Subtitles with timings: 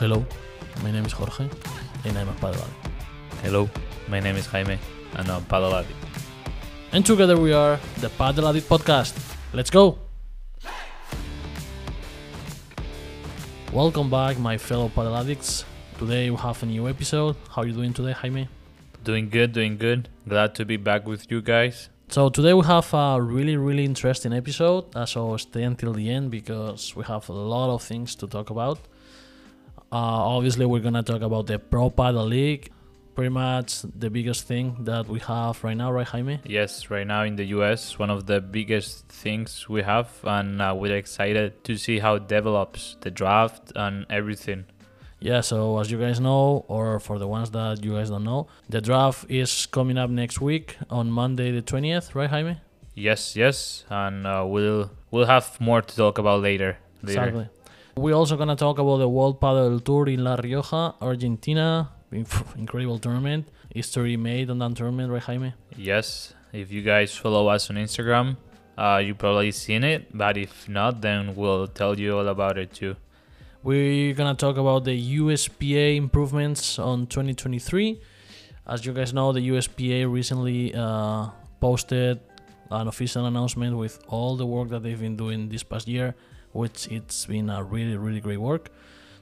[0.00, 0.26] Hello,
[0.82, 1.48] my name is Jorge,
[2.04, 3.42] and I'm a padel addict.
[3.42, 3.70] Hello,
[4.08, 4.76] my name is Jaime,
[5.14, 5.94] and I'm padel addict.
[6.90, 9.14] And together we are the Padel Addict Podcast.
[9.52, 9.98] Let's go!
[13.72, 15.64] Welcome back, my fellow padel addicts.
[15.98, 17.36] Today we have a new episode.
[17.50, 18.48] How are you doing today, Jaime?
[19.04, 20.08] Doing good, doing good.
[20.28, 21.88] Glad to be back with you guys.
[22.08, 24.86] So today we have a really, really interesting episode.
[24.96, 28.50] Uh, so stay until the end because we have a lot of things to talk
[28.50, 28.78] about.
[29.94, 32.72] Uh, obviously, we're gonna talk about the Pro Padel League,
[33.14, 36.40] pretty much the biggest thing that we have right now, right, Jaime?
[36.44, 40.74] Yes, right now in the US, one of the biggest things we have, and uh,
[40.76, 44.64] we're excited to see how it develops the draft and everything.
[45.20, 48.48] Yeah, so as you guys know, or for the ones that you guys don't know,
[48.68, 52.56] the draft is coming up next week on Monday the 20th, right, Jaime?
[52.96, 56.78] Yes, yes, and uh, we'll we'll have more to talk about later.
[57.00, 57.20] later.
[57.20, 57.48] Exactly.
[57.96, 61.90] We're also gonna talk about the World Padel Tour in La Rioja, Argentina.
[62.10, 63.48] Incredible tournament.
[63.72, 65.54] History made on that tournament, right, Jaime?
[65.76, 68.36] Yes, if you guys follow us on Instagram,
[68.76, 72.72] uh, you probably seen it, but if not, then we'll tell you all about it
[72.72, 72.96] too.
[73.62, 78.00] We're gonna talk about the USPA improvements on 2023.
[78.66, 81.28] As you guys know, the USPA recently uh,
[81.60, 82.20] posted
[82.70, 86.14] an official announcement with all the work that they've been doing this past year,
[86.54, 88.70] which it's been a really, really great work.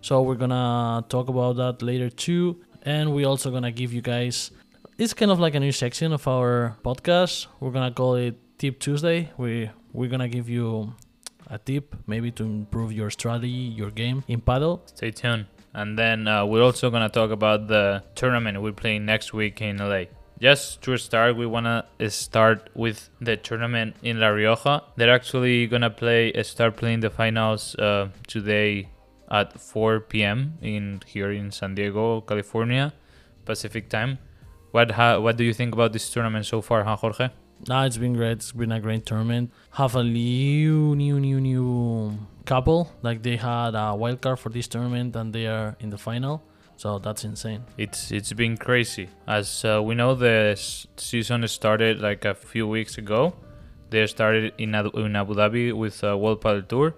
[0.00, 4.50] So we're gonna talk about that later too, and we're also gonna give you guys.
[4.98, 7.46] It's kind of like a new section of our podcast.
[7.58, 9.30] We're gonna call it Tip Tuesday.
[9.36, 10.92] We we're gonna give you
[11.48, 14.80] a tip maybe to improve your strategy, your game in padel.
[14.86, 15.46] Stay tuned.
[15.74, 19.78] And then uh, we're also gonna talk about the tournament we're playing next week in
[19.78, 20.04] LA.
[20.42, 24.82] Just to start, we wanna start with the tournament in La Rioja.
[24.96, 28.88] They're actually gonna play start playing the finals uh, today
[29.30, 30.58] at 4 p.m.
[30.60, 32.92] in here in San Diego, California,
[33.44, 34.18] Pacific time.
[34.72, 37.28] What ha- what do you think about this tournament so far, huh, Jorge?
[37.68, 38.42] Nah, it's been great.
[38.42, 39.52] It's been a great tournament.
[39.78, 42.90] Have a new, new, new, new couple.
[43.00, 46.42] Like they had a wild card for this tournament and they are in the final.
[46.76, 47.64] So that's insane.
[47.78, 49.08] It's it's been crazy.
[49.26, 50.54] As uh, we know, the
[50.96, 53.34] season started like a few weeks ago.
[53.90, 56.94] They started in in Abu Dhabi with uh, World Padel Tour.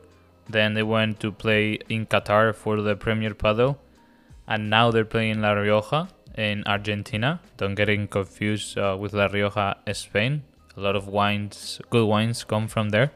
[0.49, 3.77] Then they went to play in Qatar for the Premier Padel,
[4.47, 7.41] and now they're playing La Rioja in Argentina.
[7.57, 10.43] Don't get confused uh, with La Rioja, Spain.
[10.77, 13.13] A lot of wines, good wines, come from there,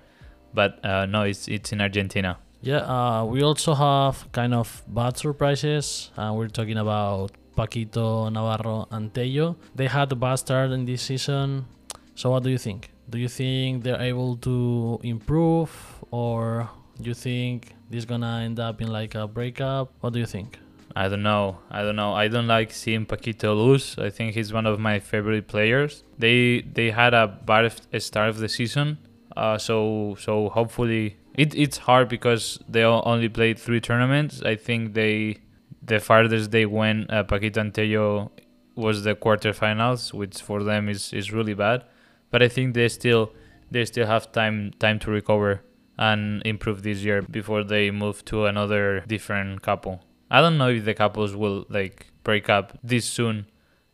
[0.54, 2.38] but uh, no, it's it's in Argentina.
[2.60, 6.10] Yeah, uh, we also have kind of bad surprises.
[6.16, 9.56] Uh, we're talking about Paquito, Navarro, and Tello.
[9.74, 11.66] They had a bad start in this season.
[12.14, 12.90] So what do you think?
[13.08, 15.70] Do you think they're able to improve,
[16.10, 16.68] or
[17.00, 19.92] do you think this gonna end up in like a breakup?
[20.00, 20.58] What do you think?
[20.96, 21.58] I don't know.
[21.70, 22.12] I don't know.
[22.12, 23.96] I don't like seeing Paquito lose.
[23.98, 26.02] I think he's one of my favorite players.
[26.18, 28.98] They they had a bad start of the season,
[29.36, 34.42] uh, so so hopefully it, it's hard because they only played three tournaments.
[34.42, 35.38] I think they
[35.80, 38.32] the farthest they went, uh, Paquito and Tello,
[38.74, 41.84] was the quarterfinals, which for them is, is really bad.
[42.30, 43.32] But I think they still
[43.70, 45.62] they still have time time to recover
[45.96, 50.00] and improve this year before they move to another different couple.
[50.30, 53.46] I don't know if the couples will like break up this soon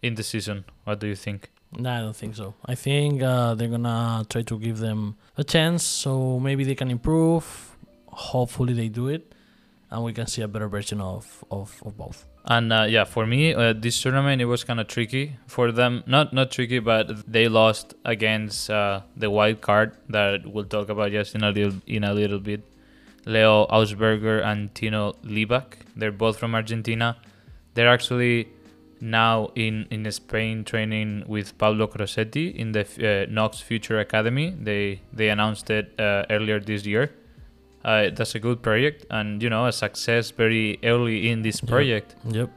[0.02, 0.64] in the season.
[0.84, 1.50] What do you think?
[1.76, 2.54] No, I don't think so.
[2.64, 6.90] I think uh, they're gonna try to give them a chance, so maybe they can
[6.90, 7.76] improve.
[8.06, 9.34] Hopefully, they do it,
[9.90, 12.26] and we can see a better version of of, of both.
[12.46, 16.04] And uh, yeah, for me, uh, this tournament it was kind of tricky for them.
[16.06, 21.10] Not not tricky, but they lost against uh, the wild card that we'll talk about
[21.10, 22.62] just in a little in a little bit.
[23.26, 25.78] Leo Augsburger and Tino Libaak.
[25.96, 27.16] They're both from Argentina.
[27.72, 28.48] They're actually
[29.04, 34.54] now in, in Spain training with Pablo Crosetti in the uh, Nox Future Academy.
[34.58, 37.12] They they announced it uh, earlier this year.
[37.84, 42.16] Uh, that's a good project and you know a success very early in this project.
[42.24, 42.50] Yep.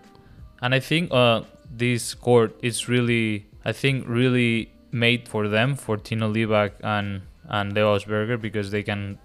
[0.62, 5.98] And I think uh, this court is really, I think, really made for them, for
[5.98, 9.20] Tino Libaak and and Leo Augsburger because they can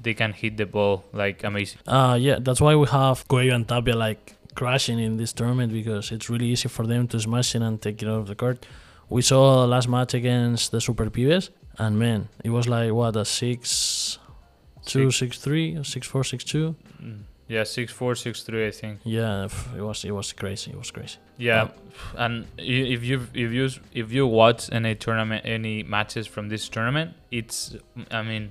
[0.00, 1.80] they can hit the ball like amazing.
[1.86, 6.10] Uh, yeah, that's why we have Coello and Tapia like crashing in this tournament because
[6.10, 8.66] it's really easy for them to smash it and take it out of the court.
[9.08, 13.24] We saw last match against the Super Pibes, and man, it was like what a
[13.24, 14.18] six,
[14.84, 16.74] two, six, three, six, four, six, two.
[17.00, 17.20] Mm.
[17.46, 18.98] Yeah, six four, six three, I think.
[19.04, 20.72] Yeah, it was it was crazy.
[20.72, 21.18] It was crazy.
[21.38, 21.68] Yeah,
[22.16, 27.14] and if you if you if you watch any tournament, any matches from this tournament,
[27.30, 27.76] it's
[28.10, 28.50] I mean,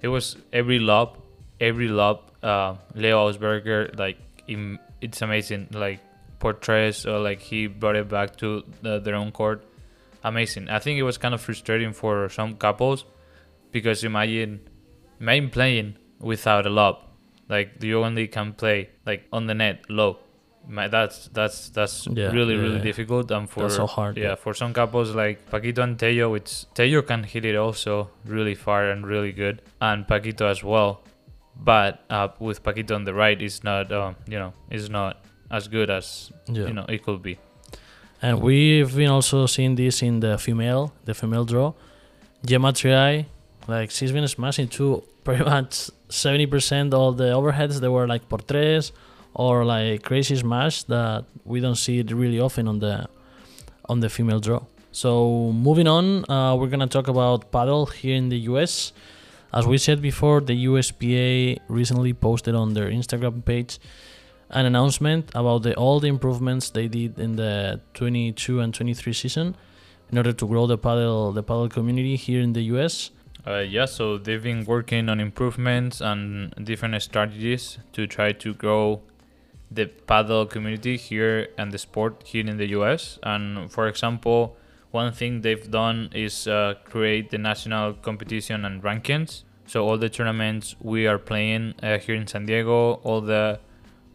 [0.00, 1.18] it was every lob,
[1.60, 2.16] every lob.
[2.42, 4.16] Uh, Leo Augsburger like
[4.48, 5.68] im- it's amazing.
[5.72, 6.00] Like
[6.38, 9.64] por tres or like he brought it back to the, their own court.
[10.24, 10.68] Amazing.
[10.70, 13.04] I think it was kind of frustrating for some couples
[13.72, 14.60] because imagine
[15.20, 16.98] imagine playing without a lob.
[17.48, 20.18] Like you only can play like on the net low.
[20.68, 22.82] My, that's that's that's Yeah, really yeah, really yeah.
[22.90, 24.16] difficult and for That's so hard.
[24.16, 28.54] yeah, for some couples like Paquito and Tello, it's Tello can hit it also really
[28.54, 31.02] far and really good, and Paquito as well.
[31.64, 35.68] But uh, with Paquito on the right, it's not, uh, you know, it's not as
[35.68, 36.66] good as Yeah.
[36.66, 37.38] you know it could be.
[38.20, 41.74] And we've been also seeing this in the female, the female draw.
[42.44, 43.26] Gemma Triay,
[43.68, 45.02] like she's been smashing too.
[45.24, 48.90] Pretty much seventy percent of the overheads they were like por tres
[49.34, 53.06] or like crazy smash that we don't see it really often on the
[53.88, 54.62] on the female draw.
[54.90, 58.92] So moving on, uh, we're gonna talk about padel here in the US.
[59.54, 63.78] As we said before, the USPA recently posted on their Instagram page
[64.48, 69.54] an announcement about the, all the improvements they did in the 22 and 23 season
[70.10, 73.10] in order to grow the padel the padel community here in the US.
[73.46, 79.02] Uh, yeah, so they've been working on improvements and different strategies to try to grow
[79.70, 83.18] the padel community here and the sport here in the US.
[83.22, 84.56] And for example,
[84.92, 89.42] one thing they've done is uh, create the national competition and rankings.
[89.66, 93.58] So all the tournaments we are playing uh, here in San Diego, all the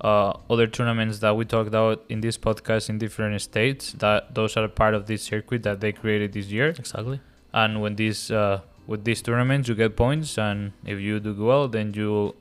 [0.01, 4.55] uh, other tournaments that we talked about in this podcast in different states, that those
[4.55, 7.19] are part of this circuit that they created this year Exactly.
[7.53, 11.67] and when these uh, with these tournaments you get points and if you do well
[11.67, 12.35] then you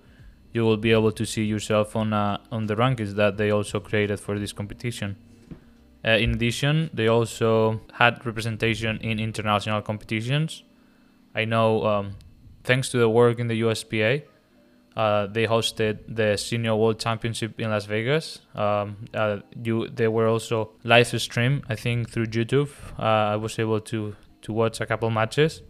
[0.52, 3.80] you will be able to see yourself on uh, on the rankings that they also
[3.80, 5.16] created for this competition
[6.06, 10.62] uh, in addition they also had representation in international competitions.
[11.34, 12.16] I know um,
[12.64, 14.22] thanks to the work in the uspa
[14.96, 18.40] uh, they hosted the senior world championship in las vegas.
[18.54, 22.70] Um, uh, you they were also live stream i think through youtube.
[22.98, 25.62] Uh, i was able to to watch a couple matches.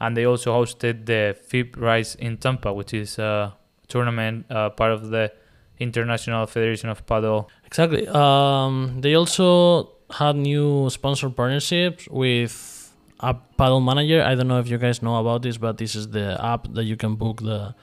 [0.00, 3.54] And they also hosted the FIP Rise in Tampa, which is a
[3.86, 5.30] tournament uh, part of the
[5.80, 7.48] International Federation of Padel.
[7.66, 8.06] Exactly.
[8.06, 14.22] Um, they also had new sponsor partnerships with a Padel Manager.
[14.22, 16.84] I don't know if you guys know about this, but this is the app that
[16.84, 17.74] you can book the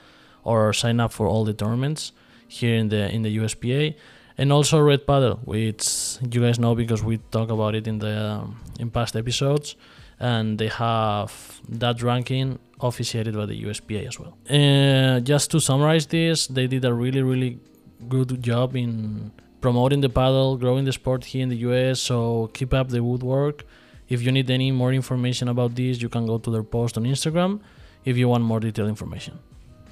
[0.43, 2.13] or sign up for all the tournaments
[2.47, 3.95] here in the in the USPA,
[4.37, 8.15] and also Red Paddle, which you guys know because we talk about it in the
[8.17, 9.75] um, in past episodes,
[10.19, 14.37] and they have that ranking officiated by the USPA as well.
[14.49, 17.59] Uh, just to summarize this, they did a really really
[18.07, 21.99] good job in promoting the padel, growing the sport here in the US.
[21.99, 23.65] So keep up the good work.
[24.07, 27.03] If you need any more information about this, you can go to their post on
[27.03, 27.59] Instagram
[28.05, 29.39] if you want more detailed information.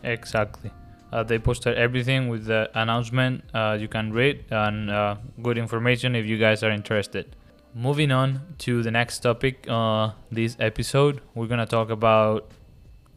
[0.04, 0.72] Exactly.
[1.12, 6.16] Uh, they posted everything with the announcement uh, you can read and uh, good information
[6.16, 7.36] if you guys are interested.
[7.74, 12.52] Moving on to the next topic, uh, this episode, we're gonna talk about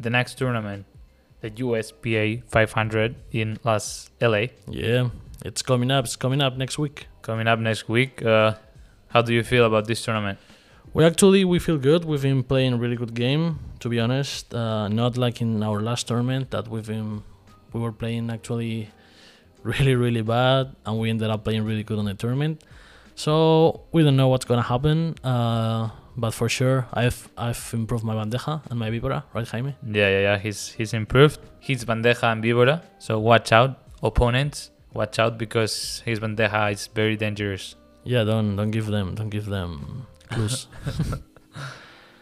[0.01, 0.85] the next tournament,
[1.41, 4.47] the USPA 500 in Las LA.
[4.69, 5.11] Yeah,
[5.45, 6.05] it's coming up.
[6.07, 7.07] It's coming up next week.
[7.23, 8.25] coming up next week.
[8.25, 8.55] Uh,
[9.09, 10.39] how do you feel about this tournament?
[10.95, 12.05] We actually we feel good.
[12.05, 14.55] We've been playing a really good game, to be honest.
[14.55, 17.23] Uh, not like in our last tournament that we've been
[17.73, 18.91] we were playing actually
[19.63, 22.65] really really bad, and we ended up playing really good on the tournament.
[23.15, 28.15] So we don't know what's gonna happen, uh, but for sure I've I've improved my
[28.15, 29.77] bandeja and my víbora, right, Jaime?
[29.87, 30.39] Yeah, yeah, yeah.
[30.39, 31.39] He's he's improved.
[31.61, 32.83] He's bandeja and víbora.
[32.99, 34.71] So watch out, opponents.
[34.93, 37.77] Watch out because his bandeja is very dangerous.
[38.05, 40.67] Yeah, don't don't give them don't give them clues.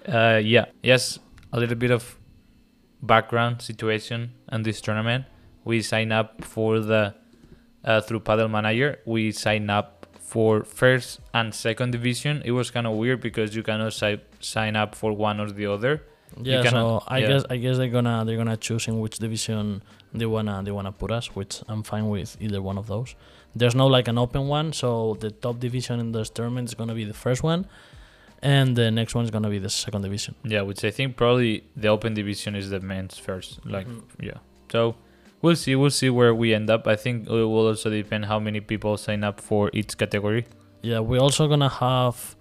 [0.06, 0.66] Uh, yeah.
[0.82, 1.18] Yes,
[1.52, 2.16] a little bit of
[3.02, 5.24] background situation on this tournament.
[5.64, 7.14] We sign up for the
[7.84, 9.00] uh, through Padel Manager.
[9.04, 9.95] We sign up
[10.32, 10.50] for
[10.82, 12.34] first and second division.
[12.44, 15.66] It was kind of weird because you cannot si- sign up for one or the
[15.76, 15.94] other.
[16.42, 17.28] yeah, cannot- so I yeah.
[17.30, 19.82] guess I guess they're gonna they're gonna choose in which division
[20.20, 23.10] they wanna they wanna put us, which I'm fine with either one of those.
[23.60, 24.88] There's no like an open one, so
[25.24, 27.60] the top division in this tournament is gonna be the first one,
[28.42, 30.34] and the next one is gonna be the second division.
[30.44, 31.52] Yeah, which I think probably
[31.82, 33.50] the open division is the men's first.
[33.64, 34.02] Like, Mhm.
[34.28, 34.38] yeah.
[34.74, 34.96] So
[35.46, 35.76] we'll see.
[35.76, 36.86] We'll see where we end up.
[36.86, 40.44] I think it will also depend how many people sign up for each category.
[40.82, 42.36] Yeah, we're also gonna have,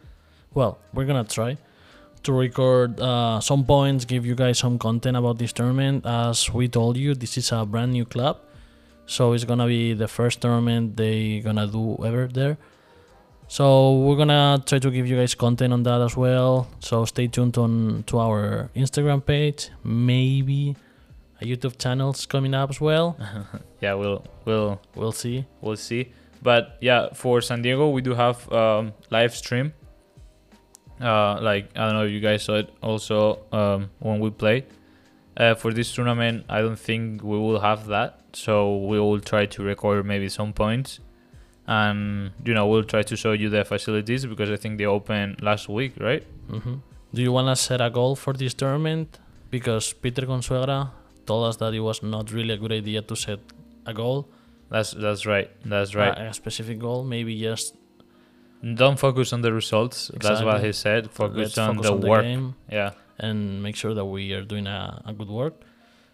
[0.53, 1.57] well, we're gonna try
[2.23, 6.05] to record uh, some points, give you guys some content about this tournament.
[6.05, 8.41] As we told you, this is a brand new club,
[9.05, 12.57] so it's gonna be the first tournament they gonna do ever there.
[13.47, 16.67] So we're gonna try to give you guys content on that as well.
[16.79, 20.75] So stay tuned on to our Instagram page, maybe
[21.41, 23.17] a YouTube channel's coming up as well.
[23.81, 25.45] yeah, we'll we'll We'll see.
[25.61, 26.11] we'll see.
[26.41, 29.73] But yeah, for San Diego, we do have um, live stream.
[31.01, 34.65] Uh, like I don't know if you guys saw it also um, when we played.
[35.37, 38.21] Uh, for this tournament, I don't think we will have that.
[38.33, 40.99] So we will try to record maybe some points,
[41.67, 45.41] and you know we'll try to show you the facilities because I think they opened
[45.41, 46.23] last week, right?
[46.49, 46.75] hmm
[47.13, 49.19] Do you want to set a goal for this tournament?
[49.49, 50.91] Because Peter Consuegra
[51.25, 53.39] told us that it was not really a good idea to set
[53.85, 54.27] a goal,
[54.69, 55.49] That's that's right.
[55.65, 56.17] That's right.
[56.17, 57.03] a, a specific goal.
[57.03, 57.75] Maybe just
[58.75, 60.09] Don't focus on the results.
[60.19, 61.11] That's what he said.
[61.11, 62.23] Focus let's on focus the on the work.
[62.23, 65.53] game yeah, and make sure that we are doing a, a good work.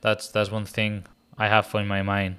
[0.01, 1.03] that's that's one thing
[1.37, 2.35] I have in my mind.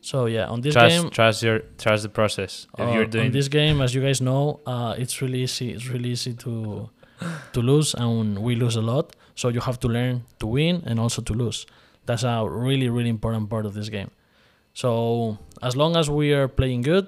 [0.00, 2.66] So yeah, on this trust game, trust your trust the process.
[2.78, 5.70] If uh, you're on this game, as you guys know, uh, it's really easy.
[5.72, 6.90] It's really easy to
[7.52, 9.14] to lose, and we lose a lot.
[9.36, 11.66] So you have to learn to win and also to lose.
[12.06, 14.10] That's a really really important part of this game.
[14.74, 17.06] So as long as we are playing good,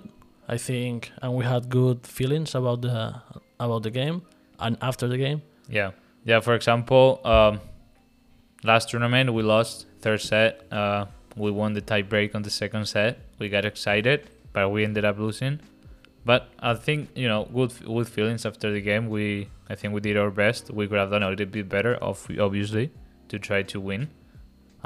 [0.49, 3.21] I think, and we had good feelings about the
[3.59, 4.23] about the game
[4.61, 5.43] and after the game.
[5.69, 5.91] Yeah,
[6.25, 6.41] yeah.
[6.41, 7.61] For example, um,
[8.63, 10.71] last tournament we lost third set.
[10.73, 13.19] Uh, we won the tie break on the second set.
[13.39, 15.61] We got excited, but we ended up losing.
[16.25, 19.09] But I think you know, good good feelings after the game.
[19.09, 20.71] We I think we did our best.
[20.71, 22.93] We could have done a little bit better, obviously,
[23.29, 24.11] to try to win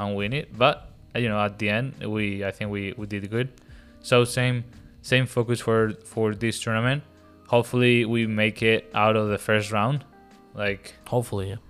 [0.01, 0.57] and win it.
[0.57, 0.75] But
[1.15, 3.49] you know, at the end, we I think we, we did good.
[4.01, 4.63] So same
[5.01, 7.03] same focus for for this tournament.
[7.47, 10.05] Hopefully, we make it out of the first round.
[10.53, 11.61] Like Hopefully, yeah.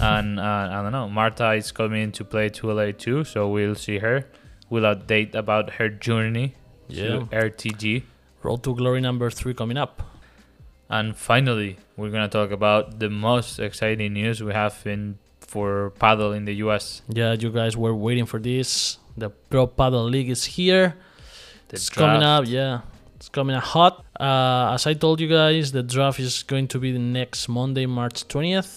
[0.18, 1.08] and uh, I don't know.
[1.08, 4.26] Marta is coming to play 2LA too, so we'll see her.
[4.70, 6.54] We'll update about her journey
[6.88, 7.04] Yeah.
[7.08, 8.02] to RTG.
[8.42, 10.02] Road to Glory number three coming up.
[10.88, 15.18] And finally, we're gonna talk about the most exciting news we have in
[15.52, 17.02] for padel in the US.
[17.08, 18.98] Yeah, you guys were waiting for this.
[19.22, 20.96] The Pro Padel League is here.
[21.68, 22.48] The it's coming draft.
[22.48, 22.80] up, yeah.
[23.16, 23.94] It's coming up hot.
[24.18, 27.84] Uh, as I told you guys, the draft is going to be the next Monday,
[27.86, 28.70] March 20th.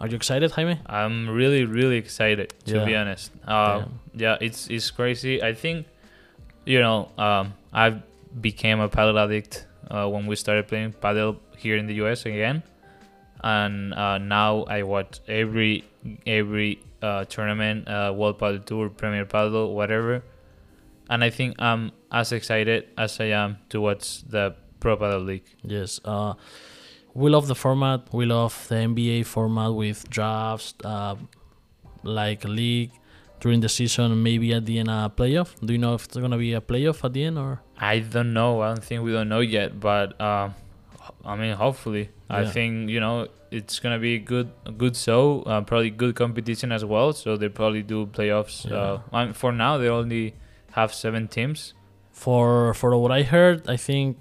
[0.00, 0.78] Are you excited, Jaime?
[0.86, 2.84] I'm really, really excited to Yeah.
[2.84, 3.32] be honest.
[3.46, 5.42] Uh, yeah, it's it's crazy.
[5.42, 5.86] I think,
[6.72, 7.86] you know, um, I
[8.48, 12.62] became a padel addict uh, when we started playing padel here in the US again,
[13.42, 15.84] and uh, now I watch every
[16.26, 20.22] every uh, tournament, uh, World Padel Tour, Premier Padel, whatever,
[21.10, 25.46] and I think I'm as excited as I am to watch the Pro Padel League.
[25.62, 26.00] Yes.
[26.04, 26.34] Uh,
[27.14, 28.12] we love the format.
[28.12, 31.16] We love the NBA format with drafts, uh,
[32.02, 32.90] like a league
[33.40, 35.54] during the season, maybe at the end a playoff.
[35.64, 37.62] Do you know if it's gonna be a playoff at the end or?
[37.78, 38.60] I don't know.
[38.60, 40.50] I don't think we don't know yet, but uh,
[41.26, 45.42] I mean, hopefully, I think you know it's gonna be a good, good show.
[45.42, 47.12] Uh, probably good competition as well.
[47.12, 48.70] So they probably do playoffs.
[48.70, 50.34] Uh, um, for now, they only
[50.72, 51.74] have seven teams.
[52.12, 54.18] For for what I heard, I think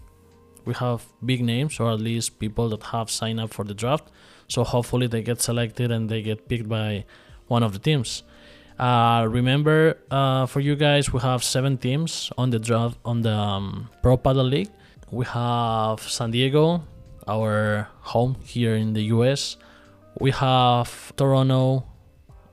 [0.65, 4.09] we have big names or at least people that have signed up for the draft.
[4.47, 7.05] So hopefully they get selected and they get picked by
[7.47, 8.23] one of the teams.
[8.77, 13.31] Uh, remember, uh, for you guys, we have seven teams on the draft on the
[13.31, 14.71] um, Pro Padel League.
[15.11, 16.83] We have San Diego,
[17.27, 19.57] our home here in the US.
[20.19, 21.85] We have Toronto,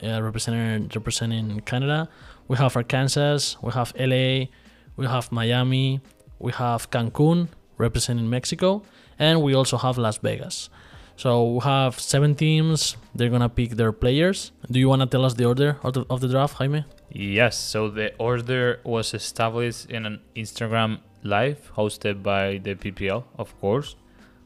[0.03, 2.09] uh, representing representing Canada.
[2.47, 3.55] We have Arkansas.
[3.61, 4.47] We have LA.
[4.95, 6.01] We have Miami.
[6.39, 8.83] We have Cancun representing Mexico,
[9.17, 10.69] and we also have Las Vegas.
[11.15, 12.97] So we have seven teams.
[13.15, 14.51] They're gonna pick their players.
[14.69, 16.85] Do you wanna tell us the order of the, of the draft, Jaime?
[17.11, 17.57] Yes.
[17.57, 23.95] So the order was established in an Instagram live hosted by the PPL, of course.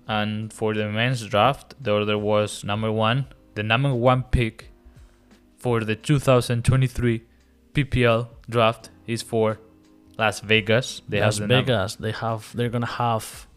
[0.08, 3.26] And for the men's draft, the order was number one.
[3.56, 4.72] The number one pick
[5.58, 7.24] for the 2023
[7.74, 9.60] PPL draft is for
[10.18, 11.02] Las Vegas.
[11.10, 11.96] They Las have the num- Vegas.
[11.96, 12.52] they have.
[12.56, 13.48] They're gonna have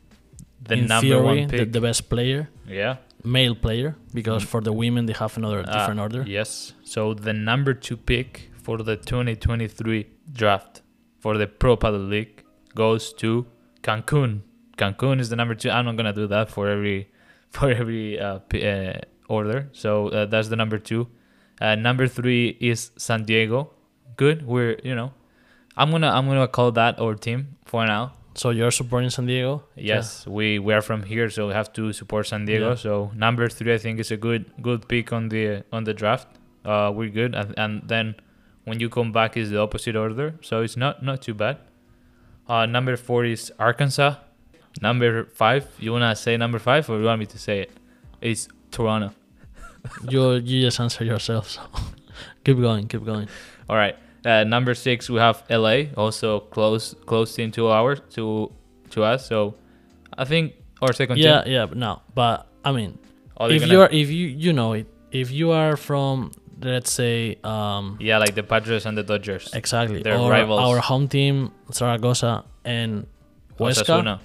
[0.63, 1.73] the number theory one the, pick.
[1.73, 2.97] the best player, yeah.
[3.25, 4.49] male player, because Mm.
[4.49, 6.25] for the women they have another Uh, different order.
[6.27, 6.75] Yes.
[6.85, 10.83] So the number two pick for the 2023 draft
[11.19, 12.43] for the Pro Padel League
[12.75, 13.47] goes to
[13.83, 14.41] Cancun.
[14.81, 15.71] Cancun is the number two.
[15.71, 16.99] I'm not gonna do that for every
[17.57, 18.95] for every uh, p- uh,
[19.29, 19.69] order.
[19.73, 21.03] So uh, that's the number two.
[21.61, 23.59] Uh, number three is San Diego.
[24.17, 24.47] Good.
[24.47, 25.13] We're you know,
[25.77, 28.05] I'm gonna I'm gonna call that our team for now.
[28.35, 29.65] So you're supporting San Diego?
[29.77, 32.71] Yes, we we are from here, so we have to support San Diego.
[32.71, 32.75] Yeah.
[32.77, 36.29] So number three, I think, is a good good pick on the on the draft.
[36.65, 38.15] Uh, we're good, and, and then
[38.65, 41.59] when you come back is the opposite order, so it's not not too bad.
[42.49, 44.15] Uh, number four is Arkansas.
[44.81, 47.71] Number five, you wanna say number five, or you want me to say it?
[48.21, 49.13] It's Toronto.
[50.11, 51.49] You you just answer yourself.
[51.51, 51.63] So
[52.45, 53.29] keep going, keep going.
[53.69, 53.97] All right.
[54.25, 58.53] Uh, number six, we have LA, also close close in two hours to
[58.91, 59.27] to us.
[59.27, 59.55] So
[60.19, 61.53] I think our second Yeah, team.
[61.53, 62.99] yeah, but no, but I mean,
[63.39, 66.93] Oh, if gonna- you are, if you you know it, if you are from, let's
[66.93, 69.49] say, um, yeah, like the Padres and the Dodgers.
[69.55, 70.61] exactly, They're or rivals.
[70.61, 73.07] our home team, Zaragoza and
[73.59, 73.85] Huesca.
[74.05, 74.19] Osasuna.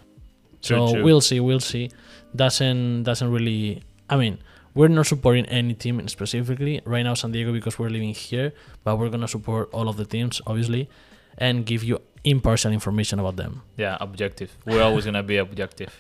[0.65, 1.03] True, so true.
[1.03, 1.91] we'll see, we'll see.
[2.36, 3.84] Doesn't doesn't really.
[4.10, 4.39] I mean,
[4.74, 8.53] we're not supporting any team specifically right now, San Diego, because we're living here.
[8.84, 10.89] But we're gonna support all of the teams, obviously,
[11.38, 13.62] and give you impartial information about them.
[13.77, 14.57] Yeah, objective.
[14.65, 15.95] We're always gonna be objective.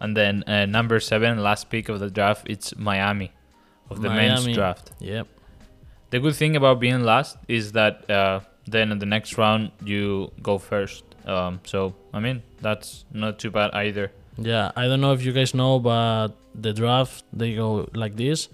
[0.00, 3.32] And then uh, number seven, last pick of the draft, it's Miami,
[3.90, 4.92] of the men's draft.
[5.00, 5.26] Yep.
[6.10, 10.32] The good thing about being last is that uh, then in the next round you
[10.42, 11.04] go first.
[11.28, 14.10] Um, so I mean that's not too bad either.
[14.38, 18.48] Yeah, I don't know if you guys know, but the draft they go like this.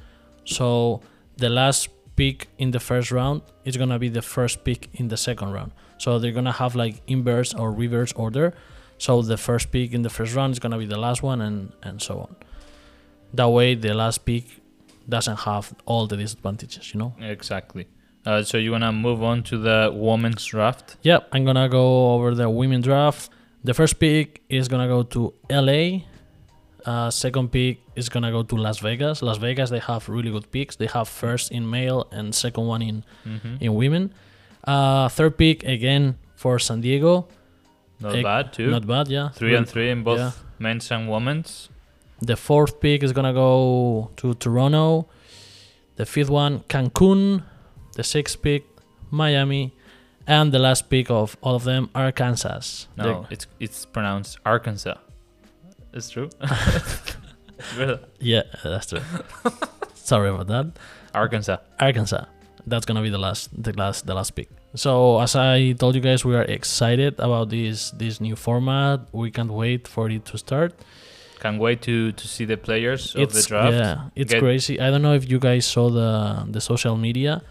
[0.45, 1.01] So
[1.37, 5.17] the last pick in the first round is gonna be the first pick in the
[5.17, 5.73] second round.
[5.99, 8.55] So they're gonna have like inverse or reverse order.
[8.99, 11.73] So the first pick in the first round is gonna be the last one, and
[11.83, 12.37] and so on.
[13.35, 14.45] That way, the last pick
[15.09, 16.95] doesn't have all the disadvantages.
[16.95, 17.15] You know.
[17.21, 17.87] Exactly.
[18.27, 20.97] Uh, so you wanna move on to the women's draft?
[21.03, 23.31] Yep, I'm gonna go over the women draft.
[23.63, 26.01] The first pick is gonna go to LA.
[26.87, 29.23] Uh, second pick is gonna go to Las Vegas.
[29.23, 30.77] Las Vegas they have really good picks.
[30.77, 33.57] They have first in male and second one in Mm-hmm.
[33.61, 34.13] in women.
[34.65, 37.29] Uh, third pick again for San Diego.
[38.01, 38.71] Not bad too.
[38.71, 39.29] Not bad, yeah.
[39.31, 40.31] three and three in both yeah.
[40.59, 41.69] men's and women's.
[42.21, 45.09] The fourth pick is gonna go to Toronto.
[45.97, 47.43] The fifth one, Cancun.
[47.95, 48.65] The sixth pick,
[49.11, 49.73] Miami.
[50.27, 52.87] And the last pick of all of them, Arkansas.
[52.97, 54.97] No, it's it's pronounced Arkansas.
[55.93, 56.31] It's true.
[58.21, 59.01] Yeah, that's true.
[59.95, 60.79] Sorry about that.
[61.15, 61.59] Arkansas.
[61.81, 62.25] Arkansas.
[62.67, 64.49] That's gonna be the last, the last, the last pick.
[64.75, 69.01] So as I told you guys, we are excited about this this new format.
[69.13, 70.75] We can't wait for it to start.
[71.41, 73.73] Can't wait to to see the players of it's the draft.
[73.75, 74.81] yeah, it's Get- crazy.
[74.81, 77.43] I don't know if you guys saw the the social media,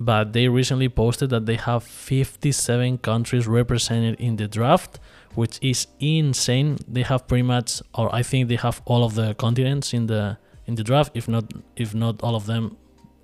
[0.00, 4.98] but they recently posted that they have 57 countries represented in the draft,
[5.34, 6.78] which is insane.
[6.88, 10.38] They have pretty much, or I think they have all of the continents in the
[10.66, 11.44] in the draft, if not
[11.76, 12.76] if not all of them,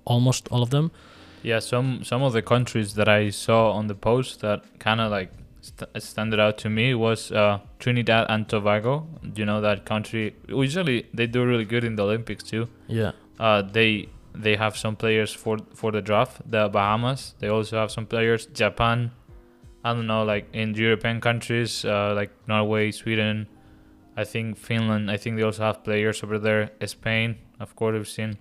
[0.05, 0.91] almost all of them.
[1.43, 5.11] Yeah, some some of the countries that I saw on the post that kind of
[5.11, 9.07] like st- standed out to me was uh, Trinidad and Tobago.
[9.35, 10.35] You know that country.
[10.47, 12.67] Usually they do really good in the Olympics too.
[12.87, 16.41] Yeah, Uh, they they have some players for for the draft.
[16.49, 17.35] The Bahamas.
[17.39, 18.45] They also have some players.
[18.47, 19.11] Japan.
[19.83, 23.47] I don't know, like in European countries, uh, like Norway, Sweden.
[24.17, 25.09] I think Finland.
[25.09, 26.71] I think they also have players over there.
[26.85, 28.37] Spain, of course, we've seen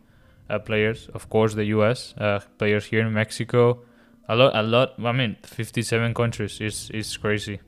[0.51, 1.09] uh, players.
[1.15, 2.15] Of course, the U.S.
[2.19, 3.83] Uh, players here in Mexico.
[4.29, 4.95] A lot, a lot.
[4.99, 7.61] I mean, 57 countries is is crazy.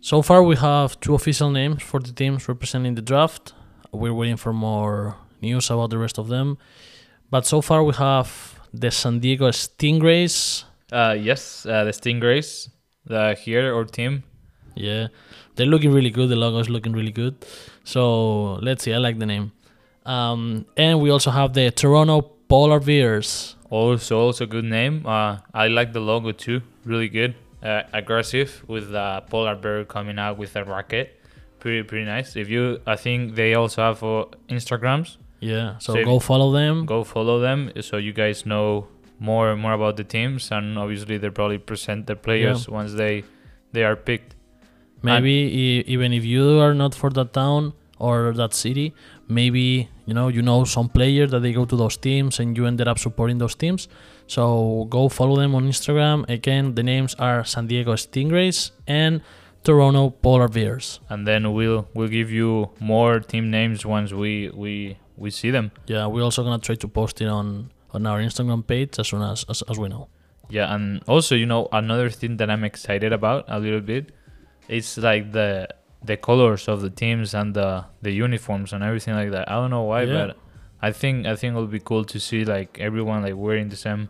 [0.00, 3.52] So far, we have two official names for the teams representing the draft.
[3.92, 6.58] We're waiting for more news about the rest of them.
[7.30, 10.64] But so far, we have the San Diego Stingrays.
[10.90, 12.70] Uh, yes, uh, the Stingrays.
[13.04, 14.24] The here or team.
[14.74, 15.08] Yeah,
[15.56, 16.28] they're looking really good.
[16.28, 17.34] The logo is looking really good.
[17.84, 18.92] So let's see.
[18.92, 19.52] I like the name.
[20.06, 23.56] Um, and we also have the Toronto Polar Bears.
[23.70, 25.04] Also, also good name.
[25.04, 26.62] Uh, I like the logo too.
[26.84, 27.34] Really good.
[27.62, 31.20] Uh, aggressive with the polar bear coming out with a racket.
[31.58, 32.36] Pretty pretty nice.
[32.36, 35.16] If you, I think they also have uh, Instagrams.
[35.40, 36.86] Yeah, so So go follow them.
[36.86, 38.88] Go follow them so you guys know
[39.20, 43.24] more more about the teams and obviously they probably present the players once they
[43.72, 44.34] they are picked.
[45.02, 48.94] Maybe even if you are not for that town or that city,
[49.28, 52.66] maybe you know you know some player that they go to those teams and you
[52.66, 53.88] ended up supporting those teams.
[54.26, 56.28] So go follow them on Instagram.
[56.28, 59.22] Again, the names are San Diego Stingrays and
[59.64, 61.00] Toronto Polar Bears.
[61.08, 65.70] And then we'll we'll give you more team names once we we we see them.
[65.86, 69.22] Yeah, we're also gonna try to post it on on our Instagram page as soon
[69.22, 70.08] as as, as we know.
[70.50, 74.12] Yeah, and also you know another thing that I'm excited about a little bit,
[74.68, 75.68] it's like the
[76.04, 79.50] the colors of the teams and the the uniforms and everything like that.
[79.50, 80.26] I don't know why, Yeah.
[80.26, 80.36] but
[80.80, 84.08] I think I think it'll be cool to see like everyone like wearing the same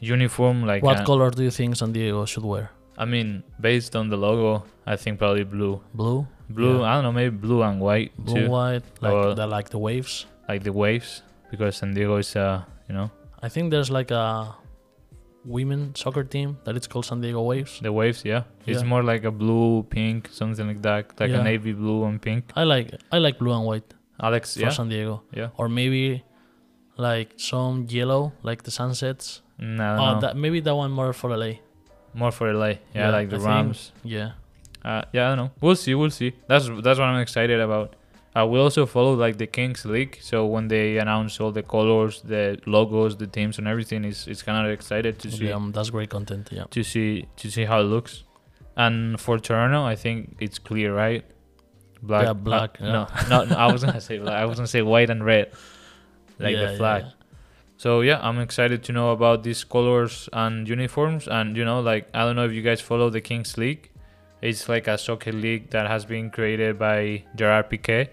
[0.00, 0.64] uniform.
[0.66, 2.70] Like what uh, color do you think San Diego should wear?
[2.98, 5.80] I mean, based on the logo, I think probably blue.
[5.94, 6.78] Blue, Blue.
[6.80, 6.84] Yeah.
[6.88, 9.78] I don't know, maybe blue and white blue, too, white, like Or- the like the
[9.78, 10.24] waves.
[10.48, 13.10] Like the waves, because San Diego is uh you know
[13.42, 14.54] I think there's like a
[15.44, 17.78] women soccer team that it's called San Diego Waves.
[17.80, 18.24] the waves.
[18.24, 21.40] Yeah, it's more like a blue, pink, something like that, like Yeah.
[21.40, 22.50] a navy blue and pink.
[22.56, 25.48] I like I like blue and white Alex, for yeah, San Diego, yeah.
[25.56, 26.24] or maybe
[26.96, 29.42] like some yellow, like the sunsets.
[29.58, 30.20] No, Oh, no.
[30.20, 31.52] that maybe that one more for LA.
[32.14, 32.66] more for LA.
[32.66, 33.92] Yeah, Yeah, like the I think- Rams.
[34.02, 34.30] Yeah,
[34.84, 35.50] uh, yeah, I don't know.
[35.60, 35.94] We'll see.
[35.94, 36.32] We'll see.
[36.48, 37.94] That's that's what I'm excited about.
[38.36, 42.20] Uh, we also follow like the Kings League, so when they announce all the colors,
[42.22, 45.72] the logos, the teams, and everything, is it's kind of excited to see Yeah, um,
[45.72, 46.48] that's great content.
[46.52, 46.64] Yeah.
[46.70, 48.24] to see to see how it looks.
[48.76, 51.24] And for Toronto, I think it's clear, right?
[52.02, 52.24] Black.
[52.26, 54.34] Yeah, black, uh, No, no, no, I was gonna say black.
[54.34, 55.46] I was gonna say white and red,
[56.38, 57.02] like Yeah, the yeah, flag.
[57.04, 57.10] yeah.
[57.78, 61.26] So yeah, I'm excited to know about these colors and uniforms.
[61.26, 63.90] And you know, like I don't know if you guys follow the Kings League.
[64.42, 68.08] It's like a soccer league that has been created by Gerard Piqué.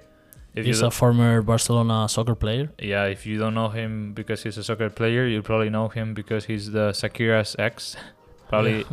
[0.56, 2.70] If He's a former Barcelona soccer player.
[2.78, 6.14] yeah, if you don't know him because he's a soccer player, you probably know him
[6.14, 7.96] because he's the Shakira's ex.
[8.50, 8.84] probably Yeah.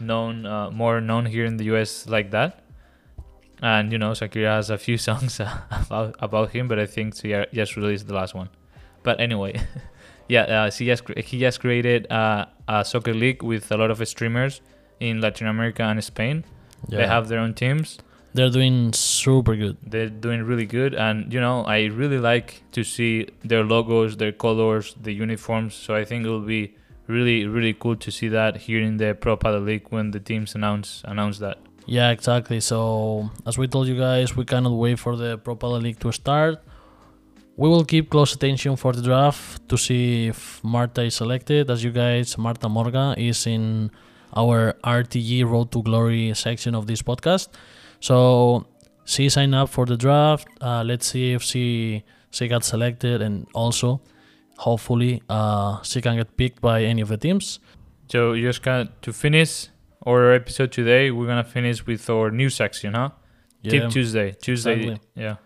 [0.00, 2.64] known uh, more known here in the US like that.
[3.62, 7.28] And you know, Shakira has a few songs about about him, but I think she
[7.52, 8.48] just released the last one.
[9.04, 9.60] But anyway,
[10.28, 14.02] yeah, uh, she just he just created uh, a soccer league with a lot of
[14.08, 14.60] streamers
[14.98, 16.44] in Latin America and Spain.
[16.88, 16.98] Yeah.
[16.98, 17.98] They have their own teams.
[18.34, 19.76] They're doing super good.
[19.86, 24.32] They're doing really good, and you know, I really like to see their logos, their
[24.32, 25.74] colors, the uniforms.
[25.74, 26.74] So I think it will be
[27.06, 30.56] really, really cool to see that here in the Pro Padel League when the teams
[30.56, 31.58] announce announce that.
[31.86, 32.60] Yeah, exactly.
[32.60, 36.10] So as we told you guys, we cannot wait for the Pro Padel League to
[36.12, 36.62] start.
[37.56, 41.70] We will keep close attention for the draft to see if Marta is selected.
[41.70, 43.92] As you guys, Marta Morga is in
[44.34, 47.48] our RTG Road to Glory section of this podcast.
[48.04, 48.66] So
[49.06, 50.46] she signed up for the draft.
[50.60, 54.02] Uh, let's see if she she got selected, and also
[54.58, 57.60] hopefully uh, she can get picked by any of the teams.
[58.12, 59.68] So just kind to finish
[60.04, 63.10] our episode today, we're gonna finish with our new section, huh?
[63.62, 64.32] Tip Tuesday.
[64.32, 64.74] Tuesday.
[64.74, 65.00] Exactly.
[65.14, 65.36] Yeah.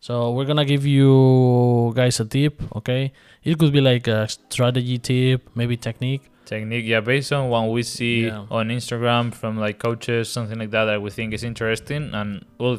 [0.00, 3.12] So we're gonna give you guys a tip, okay?
[3.44, 6.29] It could be like a strategy tip, maybe technique.
[6.50, 8.58] Technique, yeah, based on what we see Yeah.
[8.58, 12.78] on Instagram from like coaches, something like that that we think is interesting and will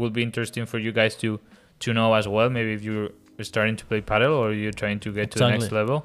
[0.00, 1.38] will be interesting for you guys to
[1.84, 2.48] to know as well.
[2.56, 3.10] Maybe if you're
[3.52, 5.98] starting to play padel or you're trying to get to the next level.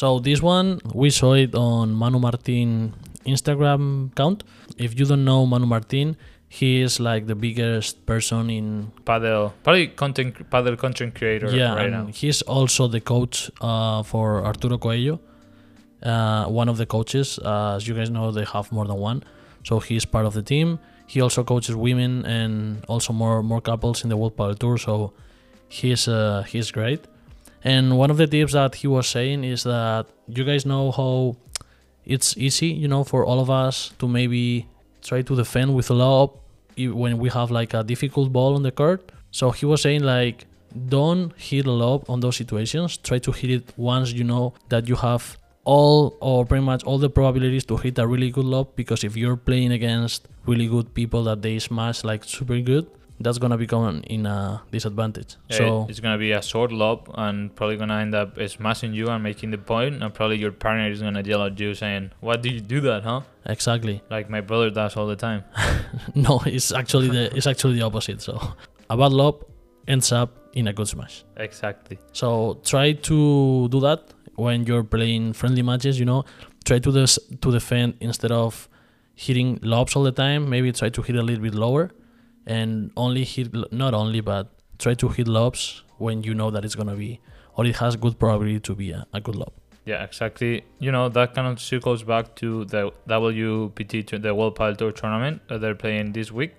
[0.00, 0.68] So this one
[1.04, 2.92] we saw it on Manu Martin
[3.34, 4.44] Instagram account.
[4.76, 6.16] If you don't know Manu Martin,
[6.48, 11.90] he is like the biggest person in Padel, probably content padel content creator yeah, right
[11.90, 12.06] now.
[12.12, 15.18] he's also the coach uh, for Arturo Coello,
[16.02, 17.38] uh, one of the coaches.
[17.38, 19.22] Uh, as you guys know, they have more than one,
[19.64, 20.78] so he's part of the team.
[21.06, 24.78] He also coaches women and also more more couples in the World Padel Tour.
[24.78, 25.12] So
[25.68, 27.00] he's uh, he's great.
[27.64, 31.36] And one of the tips that he was saying is that you guys know how
[32.04, 34.66] it's easy, you know, for all of us to maybe
[35.02, 36.38] try to defend with a lob
[36.76, 39.12] when we have like a difficult ball on the court.
[39.30, 40.46] So he was saying like
[40.88, 42.96] don't hit a lob on those situations.
[42.96, 46.98] Try to hit it once you know that you have all or pretty much all
[46.98, 50.92] the probabilities to hit a really good lob because if you're playing against really good
[50.94, 52.86] people that they smash like super good,
[53.20, 55.36] that's gonna become in a disadvantage.
[55.48, 59.08] Yeah, so it's gonna be a short lob and probably gonna end up smashing you
[59.08, 62.36] and making the point, and probably your partner is gonna yell at you saying, "Why
[62.36, 64.02] did you do that, huh?" exactly.
[64.10, 65.44] Like my brother does all the time.
[66.14, 68.20] no, it's actually the it's actually the opposite.
[68.22, 68.40] So
[68.90, 69.44] a bad lob
[69.86, 71.24] ends up in a good smash.
[71.36, 71.98] exactly.
[72.12, 74.02] So try to do that
[74.36, 75.98] when you're playing friendly matches.
[75.98, 76.24] You know,
[76.64, 78.68] try to des- to defend instead of
[79.14, 80.48] hitting lobs all the time.
[80.48, 81.90] Maybe try to hit a little bit lower,
[82.46, 86.74] and only hit not only but try to hit lobs when you know that it's
[86.74, 87.20] gonna be
[87.56, 89.52] or it has good probability to be a, a good lob.
[89.84, 90.64] Yeah, exactly.
[90.78, 95.42] You know that kind of circles back to the WPT, the World Padel Tour tournament
[95.48, 96.54] that they're playing this week.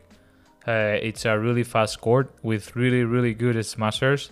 [0.68, 4.30] Uh, it's a really fast court with really, really good smashers.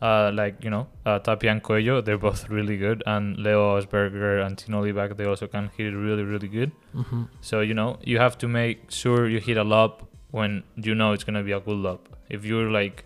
[0.00, 4.44] Uh, like you know, uh, Tapia and Coello, they're both really good, and Leo Augsburger
[4.44, 6.70] and Tino Libaak, they also can hit it really, really good.
[6.94, 7.22] Mm-hmm.
[7.40, 11.12] So you know, you have to make sure you hit a lob when you know
[11.12, 12.00] it's gonna be a good lob.
[12.28, 13.04] If you're like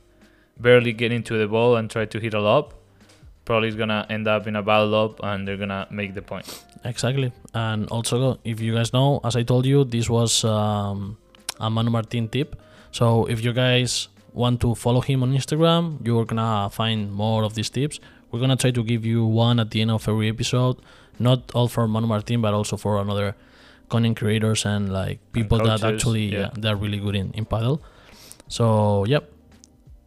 [0.58, 2.74] barely getting to the ball and try to hit a lob,
[3.44, 6.64] probably it's gonna end up in a bad lob and they're gonna make the point.
[6.84, 7.32] Exactly.
[7.54, 11.18] And also, if you guys know, as I told you, this was um,
[11.58, 12.56] a Manu Martin tip.
[12.92, 17.54] So if you guys want to follow him on Instagram, you're gonna find more of
[17.54, 18.00] these tips.
[18.30, 20.76] We're gonna try to give you one at the end of every episode,
[21.18, 23.34] not all for Manu Martin, but also for another
[23.88, 26.38] content creators and like people that coaches, actually yeah.
[26.38, 27.80] yeah, they're really good in, in padel.
[28.48, 29.30] So yep.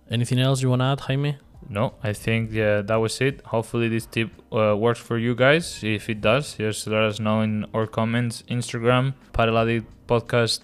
[0.09, 1.38] Anything else you wanna add, Jaime?
[1.69, 3.41] No, I think yeah, that was it.
[3.45, 5.83] Hopefully this tip uh, works for you guys.
[5.83, 10.59] If it does, just let us know in our comments, Instagram, Padel Addict Podcast.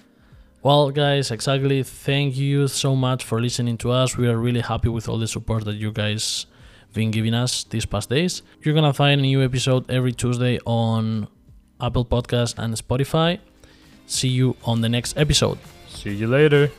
[0.62, 1.84] Well, guys, exactly.
[1.84, 4.18] Thank you so much for listening to us.
[4.18, 6.46] We are really happy with all the support that you guys
[6.94, 8.42] been giving us these past days.
[8.62, 11.28] You're gonna find a new episode every Tuesday on
[11.80, 13.40] Apple Podcast and Spotify.
[14.06, 15.60] See you on the next episode.
[15.88, 16.72] See you later.